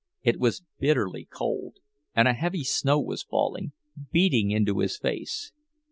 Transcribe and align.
It 0.23 0.39
was 0.39 0.63
bitterly 0.79 1.25
cold, 1.29 1.77
and 2.15 2.27
a 2.27 2.33
heavy 2.33 2.63
snow 2.63 2.99
was 2.99 3.21
falling, 3.21 3.73
beating 4.11 4.49
into 4.49 4.79
his 4.79 4.97
face. 4.97 5.51